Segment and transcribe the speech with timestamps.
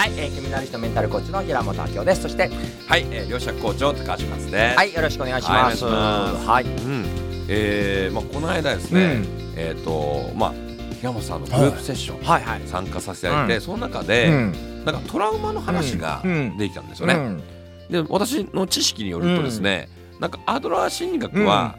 [0.00, 2.22] はい、えー、クミナリストメンタルコーチの平本明夫です。
[2.22, 2.50] そして
[2.86, 4.76] はい、えー、両者校長高橋ますです。
[4.78, 5.84] はいよろしくお願いします。
[5.84, 7.04] はいうん。
[7.50, 9.22] えー、まあこの間ですね、
[9.58, 10.54] えっ、とまあ
[11.00, 12.62] 平本さんのグループセッション、はいはい。
[12.64, 13.60] 参加させていただいて、うん。
[13.60, 14.84] その中で、うん。
[14.86, 16.56] なんかトラウマの話がうん。
[16.56, 17.12] できたんですよね。
[17.12, 17.42] うん。
[17.90, 21.76] で私の知識によるとですね、なんかアドラー心理学は、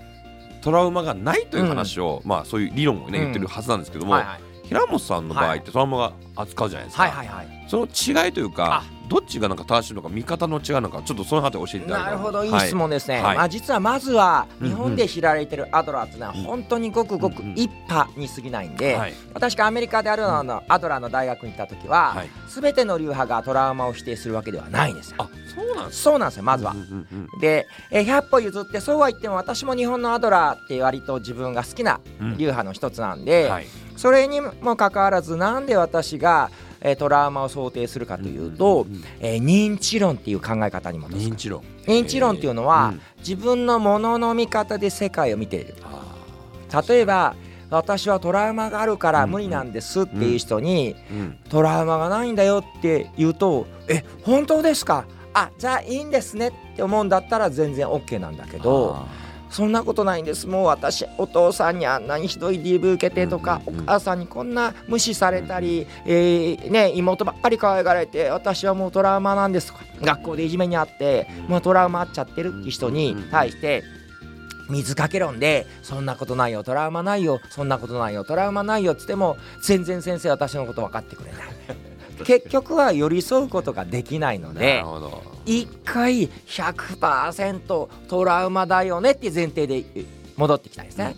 [0.62, 3.24] トラウマがないという話を、まあそういう理論をねうん。
[3.24, 7.04] 言ってるはずなんですけども、はいはい平本さんの場合ってトラウマが扱うじゃないですか。
[7.04, 7.86] はいはいはいその
[8.26, 12.48] 違いというかあどっちがなんか正しいのか見方の違いなのかちょっとその辺り教えていただなるほどい。
[12.48, 13.38] い質問ですね、はい。
[13.38, 19.14] まあ、実はまずはうんうん日本で知られてるアドラーっていうのはうん本当にごくごくうんうん一派に過ぎないんで、はい。
[19.34, 22.30] 私がアメリカでアドラーのアドラーの大学に行った時は、はい。
[22.48, 25.18] 全ての流派がトラウマを否定するわけではないんですよ。
[25.20, 26.72] あそうなんですそうなんですよまずは。
[26.72, 26.80] うん。
[26.80, 32.38] うんうんで、えー100歩譲ってそうは言っても私も日本のアドラーって割と自分が好きなうん。
[32.38, 33.68] 流派の一つなんで、はい。
[33.98, 36.50] それにもかかわらずなんで私が、
[36.82, 38.88] えートラウマを想定するかというと、
[39.20, 41.16] えー認知論っていう考え方に基づく。
[41.16, 41.64] 認知論。
[41.88, 47.36] 認知論っていうのは、うん自分のものの見方で世界を見ているあ例えば
[47.70, 50.96] 私はトラウマがあるからうん無理なんですっていう人に、
[51.50, 55.06] トラウマがないんだよって言うとえ本当ですか？
[55.34, 59.06] あじゃあいいんですねって思うんだったら全然 OK なんだけどあ
[59.52, 60.48] そんなことないんです。
[60.48, 71.46] もう私お父さんにあんなにひどい DV 受けてとか、お母さんにこんな無視されたり、えーね、妹ばっかり可愛がられて私はもうトラウマなんですとか学校でいじめにあってうん。
[71.48, 73.84] もうトラウマあっちゃってるって人にうん対して
[74.70, 81.42] 水かけ論でそんなことないよトラウマないよそんなことないよトラウマないよっつっても全然先生私のこと分かってくれない。
[82.24, 84.84] 結局は寄り添うことができないので
[85.46, 89.84] るほど一回100%トラウマだよねっていう前提で
[90.38, 91.16] 戻ってきたんですね。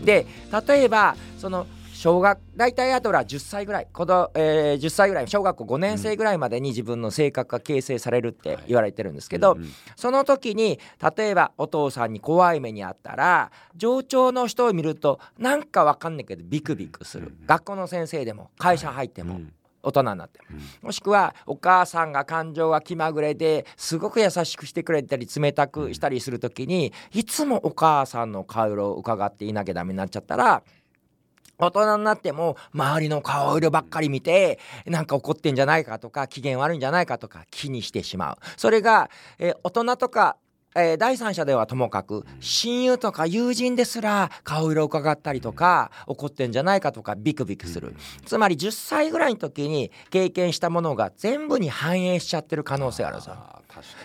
[0.00, 0.26] で
[0.66, 1.66] 例えばその
[2.02, 9.56] 小学大体アドラー10歳ぐらい子ど、えー10歳ぐらい小学校5年生ぐらいまでに自分の性格が形成されるって言われてるんですけど、
[9.94, 10.80] その時に
[11.16, 19.52] 例えばお父さんに怖い目にあったら上長の人を見るとなんかわかんないけどビクビクする、うん学校の先生でも会社入っても、うん
[19.82, 20.40] 大人になって。
[20.40, 20.86] もうん。
[20.86, 30.62] もしくはお母さんが感情が気まぐれですごく優しくしてくれたり冷たくしたりする時にいつもお母さんの顔色を伺っていなきゃダメになっちゃったら
[31.58, 38.36] 大人になっても周りの顔色ばっかり見てなんか怒ってんじゃないかとか機嫌悪いんじゃないかとか気にしてしまう。
[38.56, 40.36] それが、えー大人とか、
[40.74, 47.94] えー第三者ではともかく親友とか友人ですら顔色を伺ったりとか怒ってんじゃないかとかビクビクする。
[48.24, 53.26] つまり10歳ぐらいの時に経験したものが全部に反映しちゃってる可能性があるんで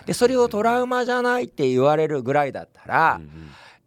[0.06, 3.20] でそれをトラウマじゃないって言われるぐらいだったら、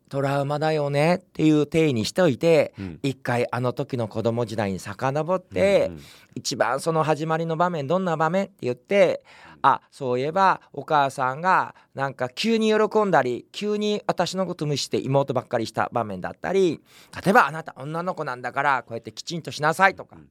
[0.09, 2.99] トラウマだよねっていう体にしておいてうん。
[3.01, 6.01] 一回あの時の子供時代に遡って、うんうん。
[6.35, 9.23] 一番その始まりの場面どんな場面って言って
[9.61, 16.81] あそういえばお母さんがなんか急に喜んだり急に私のこと無視して妹ばっかりした場面だったり
[17.23, 20.29] 例えばあなた女の子なんだからこうやってきちんとしなさいとか、うん。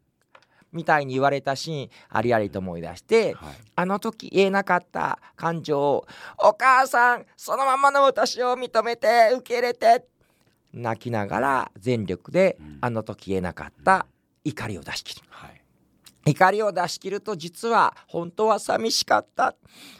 [0.72, 3.54] みたいに言われたシーンありありと思い出して、はい。
[3.74, 6.06] あの時言えなかった感情を
[6.38, 10.04] お母さんそのままの私を認めて受け入れて
[10.72, 12.78] 泣きながら全力でうん。
[12.80, 14.06] あの時言えなかった
[14.44, 15.26] 怒りを出し切る。
[15.30, 15.59] はい
[16.26, 19.54] 怒りを出し切ると実は本当は寂しかった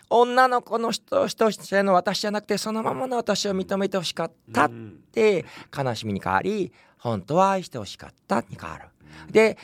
[0.09, 4.71] 女の子の人としての私じゃなくてそのままの私を認めてほしかったっ
[5.13, 5.45] て
[5.77, 8.85] 悲しみに変わり本当は愛してほしかったに変わる。
[9.31, 9.57] で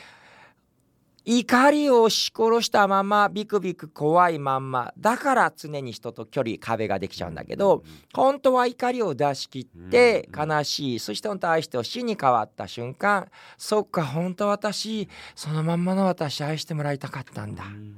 [1.29, 7.83] 怒りを押し殺したままビクビク怖いまんまだから常に人と距離壁ができちゃうんだけど
[8.13, 13.27] 本当は怒りを出し切ってうん悲しいそして本当愛してほしいに変わった瞬間
[13.57, 17.65] そっか本当私そのまんまの私愛してもらいたかったんだ。
[17.65, 17.97] うん。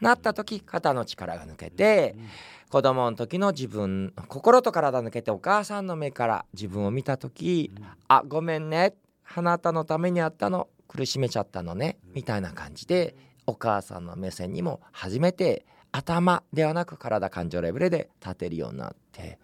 [0.00, 2.14] なった時肩の力が抜けて
[2.70, 7.72] 子供の時の自分心と体抜けてお母さんの目から自分を見た時
[8.06, 8.94] あごめんね
[9.34, 13.14] あなたのためにあったの苦しめちゃったのねみたいな感じで
[13.46, 19.38] お母さんの目線にも初めて頭ではなく体感情レベルで立てるようになって。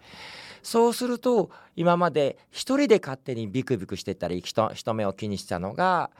[0.63, 6.11] そうすると今まで一人で勝手にビクビクしてたり人人目を気にしたのが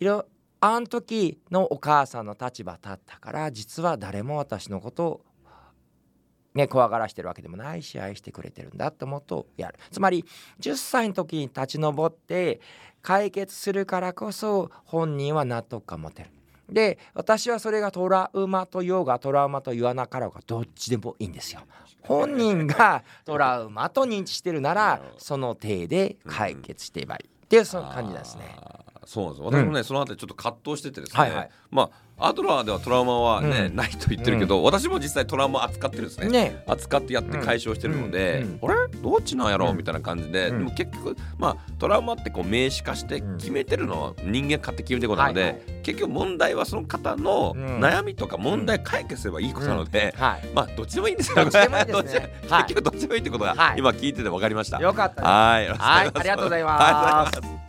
[0.00, 0.26] いろ
[0.60, 5.24] あん時のお母さんの立場立ったから実は誰も私のことを
[6.56, 9.78] ね、怖がらしてるわけでもないし愛してくれてるんだと思うとやる。
[9.90, 10.24] つまり
[10.58, 12.60] 10歳の時に立ち上って
[13.06, 16.30] 解決するからこそ本人は納得感持てる。
[16.68, 21.60] で私はそれがトラウマと言おうがトラウマと言わなかろうがどっちでもいいんですよ。
[22.02, 27.28] 本人がトラウマと認知してるならその体で解決していればいい。
[27.28, 28.56] っていうその感じですね
[29.06, 31.50] そうなんです私もね、そのあたりちょっと葛藤しててですね、はいはい。
[31.70, 33.76] まあアドラーではトラウマはね、うん。
[33.76, 36.28] ないと言ってるけど、私も実際トラウマ扱ってるんですね。
[36.28, 36.64] ね。
[36.66, 38.70] 扱ってやって解消してるので、うん。
[38.70, 38.88] あれ？
[38.88, 39.76] どっちなんやろ、うん。
[39.76, 40.58] みたいな感じで、うん。
[40.58, 43.38] でも結局まあトラウマってこう名詞化してうん。
[43.38, 47.80] 決めてるのは人間勝手に決めてることなので、はいは結局問題はその方のうん。
[47.80, 50.46] 悩みとか問題解決すればいいことなので、はい。
[50.54, 51.36] まあどっちでもいいんですよ。
[51.36, 52.32] どっちでもいいですね。
[52.48, 53.78] 結局どっちでもいいってことがはい。
[53.78, 54.80] 今聞いてて分かりました。
[54.80, 55.68] よかったはい。
[55.68, 57.40] ありがとうございます